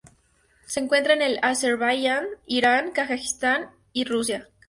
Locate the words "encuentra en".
0.79-1.21